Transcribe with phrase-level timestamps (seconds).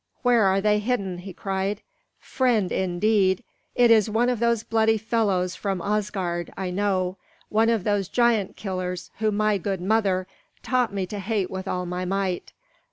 [0.23, 1.83] "Where are they hidden?" he cried.
[2.19, 3.43] "Friend, indeed!
[3.75, 7.17] It is one of those bloody fellows from Asgard, I know,
[7.49, 10.25] one of those giant killers whom my good mother
[10.63, 12.51] taught me to hate with all my might.